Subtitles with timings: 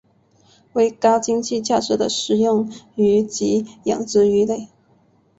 [0.73, 4.67] 为高经济价值的食用鱼及养殖鱼类。